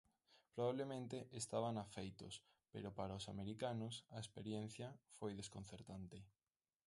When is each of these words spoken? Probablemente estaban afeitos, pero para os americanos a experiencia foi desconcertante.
Probablemente 0.55 1.17
estaban 1.41 1.75
afeitos, 1.77 2.33
pero 2.73 2.87
para 2.99 3.17
os 3.19 3.29
americanos 3.33 3.93
a 4.15 4.17
experiencia 4.23 4.87
foi 5.17 5.31
desconcertante. 5.39 6.17